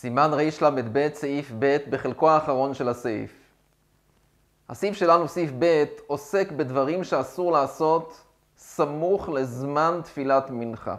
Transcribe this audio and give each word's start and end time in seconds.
סימן 0.00 0.30
רל"ב, 0.32 1.08
סעיף 1.14 1.52
ב', 1.58 1.76
בחלקו 1.90 2.30
האחרון 2.30 2.74
של 2.74 2.88
הסעיף. 2.88 3.32
הסעיף 4.68 4.94
שלנו, 4.94 5.28
סעיף 5.28 5.50
ב', 5.58 5.84
עוסק 6.06 6.52
בדברים 6.52 7.04
שאסור 7.04 7.52
לעשות 7.52 8.24
סמוך 8.56 9.28
לזמן 9.28 10.00
תפילת 10.04 10.50
מנחה. 10.50 10.96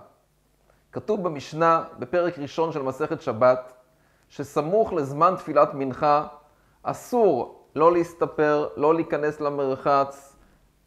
כתוב 0.91 1.23
במשנה, 1.23 1.83
בפרק 1.99 2.39
ראשון 2.39 2.71
של 2.71 2.81
מסכת 2.81 3.21
שבת, 3.21 3.73
שסמוך 4.29 4.93
לזמן 4.93 5.33
תפילת 5.37 5.73
מנחה 5.73 6.27
אסור 6.83 7.65
לא 7.75 7.93
להסתפר, 7.93 8.67
לא 8.77 8.95
להיכנס 8.95 9.41
למרחץ, 9.41 10.35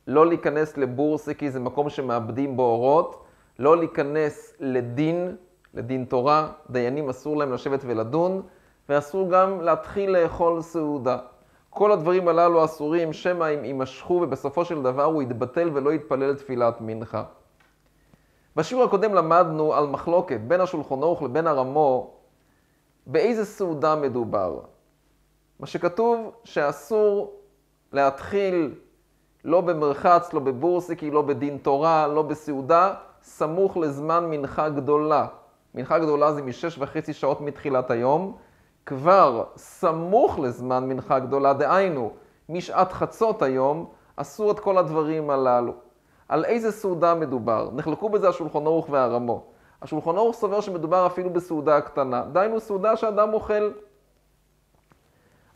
לא 0.07 0.27
להיכנס 0.27 0.77
לבורסה 0.77 1.35
כי 1.35 1.51
זה 1.51 1.61
מקום 1.61 1.91
שמאבדים 1.91 2.57
בו 2.57 2.63
אורות, 2.63 3.25
לא 3.59 3.77
להיכנס 3.77 4.55
לדין, 4.61 5.37
לדין 5.75 6.05
תורה, 6.05 6.49
דיינים 6.71 7.09
אסור 7.09 7.37
להם 7.37 7.53
לשבת 7.53 7.81
ולדון, 7.87 8.43
ואסור 8.89 9.31
גם 9.31 9.61
להתחיל 9.61 10.11
לאכול 10.11 10.63
סעודה. 10.63 11.19
כל 11.71 11.93
הדברים 11.93 12.29
הללו 12.29 12.65
אסורים, 12.65 13.13
שמא 13.13 13.45
הם 13.45 13.65
יימשכו 13.65 14.21
ובסופו 14.23 14.65
של 14.65 14.83
דבר 14.83 15.05
הוא 15.05 15.23
יתבטל 15.23 15.71
ולא 15.73 15.93
יתפלל 15.93 16.35
תפילת 16.35 16.81
מנחה. 16.81 17.25
בשיעור 18.57 18.85
הקודם 18.85 19.15
למדנו 19.15 19.75
על 19.75 19.87
מחלוקת 19.87 20.41
בין 20.41 20.61
השולחון 20.61 21.03
ערוך 21.03 21.23
לבין 21.23 21.47
הרמו, 21.47 22.11
באיזה 23.07 23.45
סעודה 23.45 23.97
מדובר. 23.97 24.61
מה 25.61 25.67
שכתוב 25.67 26.33
שאסור 26.45 27.33
להתחיל 27.93 28.75
לא 29.45 29.61
במרחץ, 29.61 30.33
לא 30.33 30.41
בבורסיקי, 30.41 31.11
לא 31.11 31.23
בדין 31.23 31.59
תורה, 31.59 32.07
לא 32.07 32.23
בסעודה, 32.23 32.95
סמוך 33.23 33.77
לזמן 33.77 34.31
מנחה 34.31 34.69
גדולה. 34.69 35.27
מנחה 35.75 35.99
גדולה 35.99 36.33
זה 36.33 36.43
משש 36.43 36.79
וחצי 36.79 37.13
שעות 37.13 37.41
מתחילת 37.41 37.91
היום. 37.91 38.37
כבר 38.87 39.45
סמוך 39.57 40.39
לזמן 40.39 40.89
מנחה 40.89 41.19
גדולה, 41.19 41.53
דהיינו, 41.53 42.13
משעת 42.49 42.93
חצות 42.93 43.43
היום, 43.43 43.87
אסור 44.17 44.51
את 44.51 44.61
כל 44.61 44.79
הדברים 44.79 45.31
הללו. 45.31 45.73
על 46.29 46.45
איזה 46.45 46.73
סעודה 46.73 47.15
מדובר? 47.15 47.69
נחלקו 47.73 48.09
בזה 48.09 48.29
השולחון 48.29 48.67
ערוך 48.67 48.89
והרמו. 48.91 49.45
השולחון 49.83 50.17
ערוך 50.17 50.37
סובר 50.37 50.61
שמדובר 50.61 51.07
אפילו 51.07 51.31
בסעודה 51.31 51.81
קטנה, 51.81 52.25
דהיינו 52.33 52.61
סעודה 52.61 52.97
שאדם 52.97 53.33
אוכל. 53.33 53.71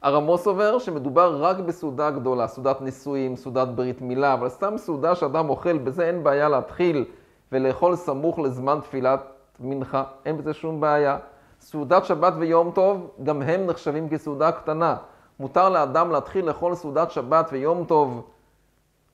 הרמו 0.02 0.38
סובר 0.38 0.78
שמדובר 0.78 1.42
רק 1.42 1.56
בסעודה 1.56 2.10
גדולה, 2.10 2.46
סעודת 2.46 2.80
נישואים, 2.80 3.36
סעודת 3.36 3.68
ברית 3.68 4.00
מילה, 4.00 4.34
אבל 4.34 4.48
סתם 4.48 4.74
סעודה 4.76 5.14
שאדם 5.14 5.48
אוכל, 5.48 5.78
בזה 5.78 6.06
אין 6.06 6.24
בעיה 6.24 6.48
להתחיל 6.48 7.04
ולאכול 7.52 7.96
סמוך 7.96 8.38
לזמן 8.38 8.78
תפילת 8.82 9.20
מנחה, 9.60 10.04
אין 10.24 10.38
בזה 10.38 10.54
שום 10.54 10.80
בעיה. 10.80 11.18
סעודת 11.60 12.04
שבת 12.04 12.32
ויום 12.38 12.70
טוב, 12.74 13.10
גם 13.22 13.42
הם 13.42 13.66
נחשבים 13.66 14.08
כסעודה 14.08 14.52
קטנה. 14.52 14.96
מותר 15.40 15.68
לאדם 15.68 16.10
להתחיל 16.10 16.44
לאכול 16.44 16.74
סעודת 16.74 17.10
שבת 17.10 17.48
ויום 17.52 17.84
טוב 17.84 18.28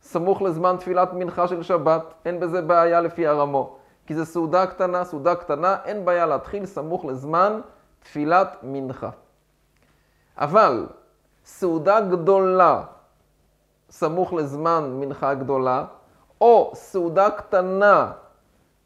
סמוך 0.03 0.43
לזמן 0.43 0.77
תפילת 0.79 1.13
מנחה 1.13 1.49
של 1.49 1.63
שבת, 1.63 2.15
אין 2.25 2.41
בזה 2.41 2.63
בעיה 2.63 3.01
לפי 3.01 3.27
הרמו. 3.27 3.77
כי 4.07 4.15
זו 4.15 4.25
סעודה 4.25 4.67
קטנה, 4.67 5.05
סעודה 5.05 5.35
קטנה, 5.35 5.77
אין 5.85 6.05
בעיה 6.05 6.27
להתחיל 6.27 6.67
סמוך 6.67 7.05
לזמן 7.05 7.61
תפילת 8.01 8.57
מנחה. 8.63 9.11
אבל 10.39 10.87
סעודה 11.45 12.01
גדולה 12.01 12.83
סמוך 13.91 14.33
לזמן 14.33 14.97
מנחה 15.01 15.35
גדולה, 15.35 15.85
או 16.41 16.73
סעודה 16.75 17.31
קטנה 17.31 18.13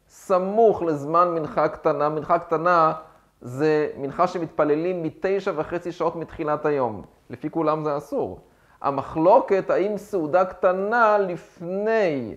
סמוך 0.09 0.81
לזמן 0.81 1.33
מנחה 1.33 1.67
קטנה, 1.67 2.09
מנחה 2.09 2.39
קטנה 2.39 2.93
זה 3.41 3.89
מנחה 3.97 4.27
שמתפללים 4.27 5.03
מתשע 5.03 5.51
וחצי 5.55 5.91
שעות 5.91 6.15
מתחילת 6.15 6.65
היום. 6.65 7.01
לפי 7.29 7.49
כולם 7.49 7.83
זה 7.83 7.97
אסור. 7.97 8.39
המחלוקת 8.81 9.69
האם 9.69 9.97
סעודה 9.97 10.45
קטנה 10.45 11.17
לפני, 11.17 12.35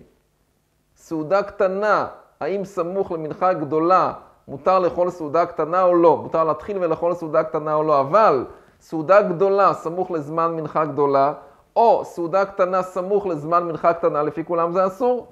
סעודה 0.97 1.43
קטנה, 1.43 2.07
האם 2.41 2.65
סמוך 2.65 3.13
למנחה 3.13 3.53
גדולה 3.53 4.13
מותר 4.49 4.79
לאכול 4.79 5.11
סעודה 5.11 5.47
קטנה 5.47 5.83
או 5.83 5.95
לא, 5.95 6.17
מותר 6.17 6.45
להתחיל 6.45 6.79
ולאכול 6.81 7.15
סעודה 7.15 7.45
קטנה 7.45 7.75
או 7.75 7.83
לא, 7.83 8.01
אבל 8.01 8.45
סעודה 8.81 9.23
גדולה 9.23 9.75
סמוך 9.75 10.11
לזמן 10.11 10.57
מנחה 10.57 10.85
גדולה, 10.85 11.33
או 11.77 12.05
סעודה 12.05 12.45
קטנה 12.45 12.83
סמוך 12.83 13.27
לזמן 13.27 13.63
מנחה 13.63 13.93
קטנה, 13.93 14.23
לפי 14.23 14.45
כולם 14.45 14.73
זה 14.73 14.87
אסור. 14.87 15.27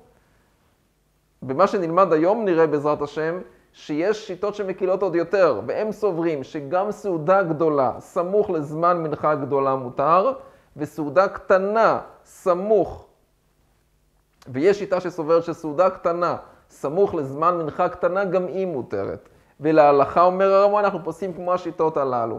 במה 1.43 1.67
שנלמד 1.67 2.12
היום 2.12 2.45
נראה 2.45 2.67
בעזרת 2.67 3.03
השם, 3.03 3.39
שיש 3.73 4.27
שיטות 4.27 4.55
שמקילות 4.55 5.03
עוד 5.03 5.15
יותר, 5.15 5.61
והם 5.67 5.93
סוברים 5.93 6.45
שגם 6.45 6.91
סעודה 6.91 7.43
גדולה 7.43 7.93
סמוך 7.99 8.51
לזמן 8.51 9.03
מנחה 9.03 9.34
גדולה 9.34 9.75
מותר, 9.75 10.33
וסעודה 10.77 11.28
קטנה 11.28 12.01
סמוך, 12.25 13.06
ויש 14.49 14.78
שיטה 14.78 15.01
שסוברת 15.01 15.45
שסעודה 15.45 15.91
קטנה 15.91 16.37
סמוך 16.71 17.15
לזמן 17.15 17.59
מנחה 17.59 17.89
קטנה 17.89 18.25
גם 18.25 18.47
היא 18.47 18.67
מותרת. 18.67 19.28
ולהלכה 19.61 20.22
אומר 20.22 20.53
הרמו, 20.53 20.81
אנחנו 20.81 21.05
פוסעים 21.05 21.33
כמו 21.33 21.55
השיטות 21.55 21.97
הללו. 21.97 22.39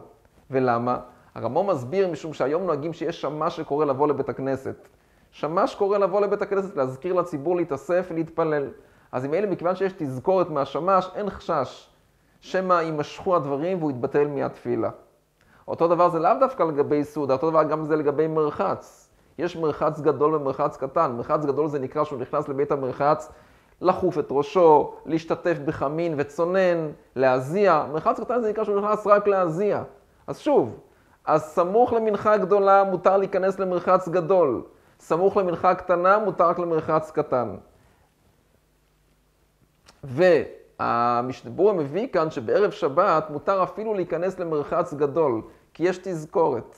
ולמה? 0.52 0.98
הרמו 1.36 1.64
מסביר 1.64 2.08
משום 2.08 2.34
שהיום 2.34 2.64
נוהגים 2.64 2.94
שיש 2.94 3.22
שמש 3.22 3.58
שקורא 3.58 3.86
לבוא 3.86 4.08
לבית 4.08 4.30
הכנסת. 4.30 4.88
שמש 5.32 5.76
קורא 5.76 5.98
לבוא 5.98 6.22
לבית 6.22 6.42
הכנסת, 6.42 6.78
להזכיר 6.78 7.14
לציבור 7.14 7.56
להתאסף 7.56 8.08
ולהתפלל. 8.12 8.68
אז 9.12 9.26
אם 9.26 9.34
אלה, 9.34 9.48
מכיוון 9.48 9.76
שיש 9.76 9.94
תזכורת 9.98 10.50
מהשמש, 10.50 11.10
אין 11.16 11.30
חשש 11.30 11.90
שמא 12.42 12.74
יימשכו 12.74 13.36
הדברים 13.36 13.78
והוא 13.78 13.92
יתבטל 13.92 14.28
מהתפילה. 14.28 14.90
אותו 15.68 15.88
דבר 15.88 16.10
זה 16.10 16.20
לאו 16.20 16.32
דווקא 16.40 16.64
לגבי 16.64 17.04
סעודה, 17.04 17.34
אותו 17.34 17.50
דבר 17.50 17.64
גם 17.64 17.84
זה 17.84 17.96
לגבי 17.96 18.28
מרחץ. 18.28 19.10
יש 19.38 19.58
מרחץ 19.58 20.00
גדול 20.00 20.36
ומרחץ 20.36 20.78
קטן. 20.78 21.12
מרחץ 21.18 21.46
גדול 21.46 21.68
זה 21.68 21.80
נקרא 21.80 22.04
שהוא 22.04 22.20
נכנס 22.20 22.50
לבית 22.50 22.72
המרחץ, 22.72 23.32
לחוף 23.82 24.20
את 24.20 24.28
ראשו, 24.32 24.94
להשתתף 25.06 25.58
בחמין 25.66 26.14
וצונן, 26.18 26.92
להזיע. 27.16 27.86
מרחץ 27.92 28.20
קטן 28.20 28.42
זה 28.42 28.50
נקרא 28.50 28.64
שהוא 28.64 28.80
נכנס 28.80 29.08
רק 29.08 29.28
להזיע. 29.28 29.84
אז 30.28 30.40
שוב, 30.40 30.80
אז 31.26 31.42
סמוך 31.44 31.94
למנחה 31.94 32.38
גדולה 32.38 32.84
מותר 32.84 33.18
להיכנס 33.18 33.60
למרחץ 33.60 34.10
גדול. 34.10 34.62
סמוך 35.00 35.38
למנחה 35.38 35.76
קטנה 35.76 36.20
מותר 36.20 36.48
רק 36.50 36.60
למרחץ 36.60 37.12
קטן. 37.12 37.56
והמשתבור 40.04 41.74
מביא 41.74 42.08
כאן 42.08 42.32
שבערב 42.32 42.72
שבת 42.72 43.30
מותר 43.30 43.64
אפילו 43.64 43.94
להיכנס 43.94 44.40
למרחץ 44.40 44.94
גדול, 44.94 45.42
כי 45.74 45.84
יש 45.84 45.98
תזכורת. 45.98 46.78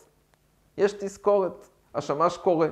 יש 0.78 0.94
תזכורת, 0.94 1.68
השמש 1.96 2.38
קורא. 2.38 2.68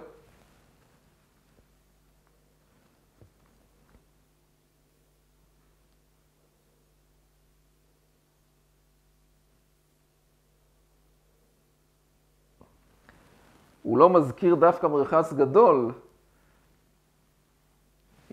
הוא 13.83 13.97
לא 13.97 14.09
מזכיר 14.09 14.55
דווקא 14.55 14.87
מרחץ 14.87 15.33
גדול, 15.33 15.91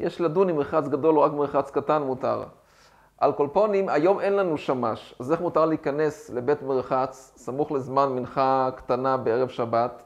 יש 0.09 0.21
לדון 0.21 0.49
אם 0.49 0.57
מרחץ 0.57 0.89
גדול 0.89 1.19
או 1.19 1.23
רק 1.23 1.33
מרחץ 1.33 1.71
קטן 1.71 2.03
מותר. 2.03 2.43
על 3.19 3.33
קולפונים, 3.33 3.89
היום 3.89 4.21
אין 4.21 4.33
לנו 4.33 4.59
שמש, 4.59 5.15
אז 5.21 5.33
איך 5.33 5.41
מותר 5.41 5.67
להיכנס 5.67 6.31
לבית 6.31 6.63
מרחץ 6.63 7.33
סמוך 7.37 7.73
לזמן 7.73 8.13
מנחה 8.13 8.71
קטנה 8.77 9.17
בערב 9.17 9.49
שבת? 9.49 10.03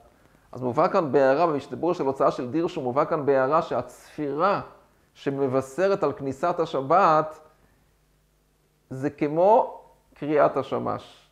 אז 0.53 0.62
מובא 0.62 0.89
כאן 0.89 1.12
בהערה, 1.12 1.47
במשתברור 1.47 1.95
של 1.95 2.07
הוצאה 2.07 2.31
של 2.31 2.51
דירשו, 2.51 2.81
מובא 2.81 3.05
כאן 3.05 3.27
בהערה 3.27 3.62
שהצפירה 3.62 4.61
שמבשרת 5.15 6.03
על 6.03 6.12
כניסת 6.12 6.61
השבת 6.61 7.41
זה 8.91 9.11
כמו 9.11 9.81
קריאת 10.15 10.56
השמש. 10.56 11.29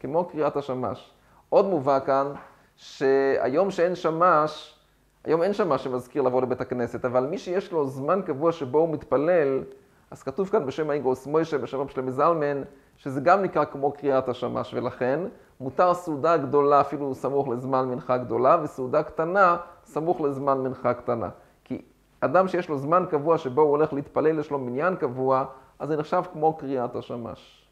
כמו 0.00 0.24
קריאת 0.24 0.56
השמש. 0.56 1.10
עוד 1.48 1.66
מובא 1.66 1.98
כאן 2.06 2.32
שהיום 2.76 3.70
שאין 3.70 3.94
שמש, 3.94 4.79
היום 5.24 5.42
אין 5.42 5.52
שמש 5.52 5.84
שמזכיר 5.84 6.22
לבוא 6.22 6.42
לבית 6.42 6.60
הכנסת, 6.60 7.04
אבל 7.04 7.26
מי 7.26 7.38
שיש 7.38 7.72
לו 7.72 7.86
זמן 7.86 8.20
קבוע 8.26 8.52
שבו 8.52 8.78
הוא 8.78 8.88
מתפלל, 8.88 9.64
אז 10.10 10.22
כתוב 10.22 10.48
כאן 10.48 10.66
בשם 10.66 10.90
האיגרוס 10.90 11.26
מוישה, 11.26 11.58
בשם 11.58 11.80
רב 11.80 11.88
שלמה 11.88 12.10
זלמן, 12.10 12.62
שזה 12.96 13.20
גם 13.20 13.42
נקרא 13.42 13.64
כמו 13.64 13.92
קריאת 13.92 14.28
השמש, 14.28 14.74
ולכן 14.74 15.20
מותר 15.60 15.94
סעודה 15.94 16.36
גדולה 16.36 16.80
אפילו 16.80 17.14
סמוך 17.14 17.48
לזמן 17.48 17.88
מנחה 17.88 18.16
גדולה, 18.18 18.56
וסעודה 18.62 19.02
קטנה 19.02 19.56
סמוך 19.84 20.20
לזמן 20.20 20.58
מנחה 20.58 20.94
קטנה. 20.94 21.28
כי 21.64 21.82
אדם 22.20 22.48
שיש 22.48 22.68
לו 22.68 22.78
זמן 22.78 23.04
קבוע 23.10 23.38
שבו 23.38 23.62
הוא 23.62 23.70
הולך 23.70 23.92
להתפלל, 23.92 24.38
יש 24.38 24.50
לו 24.50 24.58
מניין 24.58 24.96
קבוע, 24.96 25.44
אז 25.78 25.88
זה 25.88 25.96
נחשב 25.96 26.22
כמו 26.32 26.54
קריאת 26.56 26.96
השמש. 26.96 27.68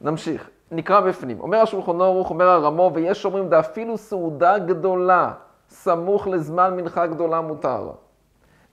נמשיך. 0.00 0.50
נקרא 0.70 1.00
בפנים. 1.00 1.40
אומר 1.40 1.58
השולחון 1.58 2.00
ערוך, 2.00 2.30
אומר 2.30 2.48
הרמו, 2.48 2.90
ויש 2.94 3.24
אומרים, 3.24 3.46
ואפילו 3.50 3.98
סעודה 3.98 4.58
גדולה, 4.58 5.32
סמוך 5.68 6.26
לזמן 6.26 6.76
מנחה 6.76 7.06
גדולה 7.06 7.40
מותר. 7.40 7.90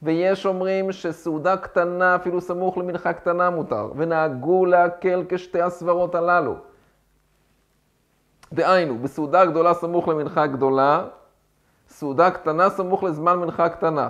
ויש 0.02 0.46
אומרים 0.46 0.92
שסעודה 0.92 1.58
קטנה, 1.58 2.16
אפילו 2.16 2.42
סמוך 2.42 2.78
למנחה 2.78 3.14
קטנה 3.14 3.50
מותר, 3.50 3.92
ונהגו 3.96 4.66
להקל 4.66 5.24
כשתי 5.30 5.62
הסברות 5.62 6.16
הללו. 6.16 6.56
דהיינו, 8.54 8.98
בסעודה 8.98 9.46
גדולה 9.46 9.74
סמוך 9.74 10.08
למנחה 10.08 10.48
גדולה, 10.48 11.04
סעודה 11.88 12.32
קטנה 12.32 12.70
סמוך 12.70 13.04
לזמן 13.04 13.40
מנחה 13.40 13.70
קטנה. 13.70 14.10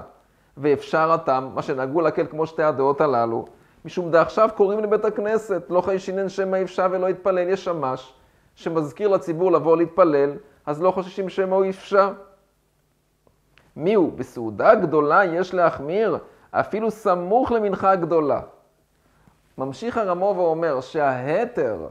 ואפשר 0.58 1.12
התם, 1.12 1.50
מה 1.54 1.62
שנהגו 1.62 2.02
להקל 2.02 2.26
כמו 2.26 2.46
שתי 2.46 2.64
הדעות 2.64 3.02
הללו, 3.02 3.46
משום 3.86 4.12
דעכשיו 4.12 4.50
קוראים 4.56 4.80
לבית 4.80 5.06
הכנסת, 5.06 5.64
לא 5.70 5.82
חיישינן 5.82 6.30
שמא 6.30 6.58
יפשע 6.58 6.88
ולא 6.92 7.10
יתפלל, 7.10 7.50
יש 7.50 7.66
שמש 7.66 8.14
שמזכיר 8.56 9.08
לציבור 9.08 9.52
לבוא 9.52 9.78
להתפלל, 9.78 10.32
אז 10.66 10.82
לא 10.82 10.92
חוששים 10.92 11.30
שמא 11.30 11.56
הוא 11.56 11.66
יפשע. 11.66 12.10
מי 13.76 13.94
הוא? 13.94 14.14
בסעודה 14.14 14.76
גדולה 14.76 15.26
יש 15.26 15.54
להחמיר, 15.54 16.18
אפילו 16.52 16.92
סמוך 16.92 17.52
למנחה 17.52 17.96
גדולה. 17.96 18.42
ממשיך 19.58 19.98
הרמו 19.98 20.34
ואומר 20.38 20.82
שההתר 20.82 21.88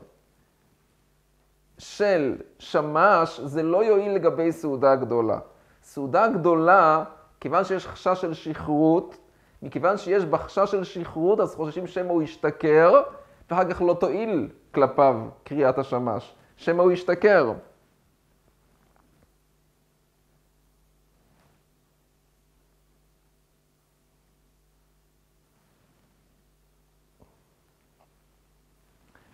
של 1.78 2.36
שמש 2.58 3.40
זה 3.40 3.62
לא 3.62 3.84
יועיל 3.84 4.12
לגבי 4.12 4.52
סעודה 4.52 4.96
גדולה. 4.96 5.38
סעודה 5.82 6.28
גדולה, 6.28 7.04
כיוון 7.40 7.64
שיש 7.64 7.86
חשש 7.86 8.20
של 8.20 8.34
שכרות, 8.34 9.16
מכיוון 9.62 9.96
שיש 9.96 10.24
בחשש 10.24 10.70
של 10.70 10.84
שכרות, 10.84 11.40
אז 11.40 11.54
חוששים 11.54 11.86
שמא 11.86 12.12
הוא 12.12 12.22
ישתכר, 12.22 13.02
ואחר 13.50 13.70
כך 13.70 13.82
לא 13.82 13.96
תועיל 14.00 14.48
כלפיו 14.74 15.16
קריאת 15.44 15.78
השמש, 15.78 16.34
שמא 16.56 16.82
הוא 16.82 16.92
ישתכר. 16.92 17.52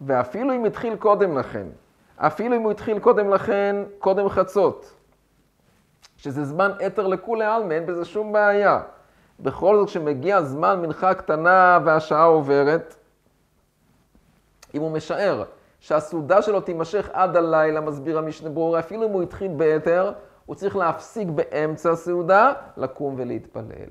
ואפילו 0.01 0.55
אם 0.55 0.65
התחיל 0.65 0.97
קודם 0.97 1.39
לכן, 1.39 1.67
אפילו 2.17 2.57
אם 2.57 2.63
הוא 2.63 2.71
התחיל 2.71 2.99
קודם 2.99 3.31
לכן, 3.31 3.77
קודם 3.99 4.29
חצות, 4.29 4.95
שזה 6.17 6.45
זמן 6.45 6.71
אתר 6.87 7.07
לכולי 7.07 7.45
עלמא, 7.45 7.73
אין 7.75 7.87
בזה 7.87 8.05
שום 8.05 8.33
בעיה. 8.33 8.83
בכל 9.41 9.77
זאת, 9.77 9.89
כשמגיע 9.89 10.43
זמן 10.43 10.81
מנחה 10.83 11.15
קטנה 11.15 11.79
והשעה 11.85 12.25
עוברת, 12.25 12.97
אם 14.75 14.81
הוא 14.81 14.91
משער 14.91 15.45
שהסעודה 15.81 16.43
שלו 16.43 16.61
תימשך 16.61 17.09
עד 17.13 17.37
הלילה, 17.37 17.81
מסביר 17.81 18.19
המשנה 18.19 18.51
ברורה, 18.51 18.79
אפילו 18.81 19.07
אם 19.07 19.11
הוא 19.11 19.23
התחיל 19.23 19.51
ביתר, 19.57 20.13
הוא 20.47 20.57
צריך 20.57 20.77
להפסיק 20.77 21.29
באמצע 21.29 21.91
הסעודה, 21.91 22.53
לקום 22.77 23.15
ולהתפלל. 23.19 23.91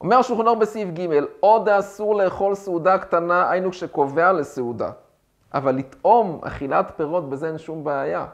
אומר 0.00 0.16
השולחן 0.16 0.46
אור 0.46 0.56
בסעיף 0.56 0.88
ג', 0.88 1.08
עוד 1.40 1.68
אסור 1.68 2.14
לאכול 2.14 2.54
סעודה 2.54 2.98
קטנה, 2.98 3.50
היינו 3.50 3.70
כשקובע 3.70 4.32
לסעודה. 4.32 4.90
אבל 5.54 5.74
לטעום 5.74 6.40
אכילת 6.44 6.92
פירות, 6.96 7.28
בזה 7.30 7.48
אין 7.48 7.58
שום 7.58 7.84
בעיה. 7.84 8.26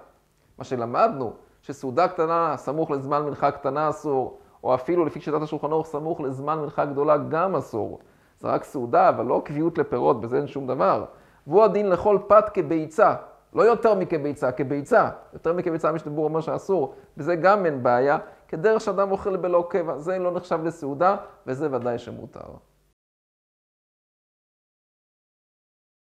מה 0.59 0.65
שלמדנו, 0.65 1.33
שסעודה 1.63 2.09
קטנה 2.09 2.57
סמוך 2.57 2.91
לזמן 2.91 3.23
מנחה 3.23 3.51
קטנה 3.51 3.89
אסור, 3.89 4.39
או 4.65 4.75
אפילו 4.75 5.05
לפי 5.05 5.21
שיטת 5.21 5.43
השולחן 5.43 5.73
אור 5.73 5.85
סמוך 5.85 6.21
לזמן 6.21 6.59
מנחה 6.59 6.85
גדולה 6.85 7.17
גם 7.17 7.57
אסור. 7.57 7.99
זה 8.41 8.49
רק 8.49 8.65
סעודה, 8.65 9.09
אבל 9.09 9.25
לא 9.25 9.43
קביעות 9.45 9.79
לפירות, 9.79 10.21
בזה 10.21 10.37
אין 10.37 10.47
שום 10.47 10.67
דבר. 10.67 11.05
והוא 11.47 11.65
הדין 11.65 11.91
לכל 11.91 12.19
פת 12.27 12.45
כביצה, 12.55 13.15
לא 13.55 13.63
יותר 13.63 13.95
מכביצה, 13.95 14.53
כביצה. 14.53 15.11
יותר 15.33 15.53
מכביצה, 15.53 15.93
משתבור 15.93 16.25
אומר 16.25 16.41
שאסור, 16.41 16.95
בזה 17.17 17.37
גם 17.37 17.67
אין 17.67 17.83
בעיה. 17.83 18.19
כדרך 18.49 18.81
שאדם 18.81 19.11
אוכל 19.11 19.37
בלא 19.37 19.67
קבע, 19.71 19.99
זה 19.99 20.19
לא 20.19 20.31
נחשב 20.31 20.65
לסעודה, 20.65 21.17
וזה 21.47 21.69
ודאי 21.73 21.99
שמותר. 21.99 22.41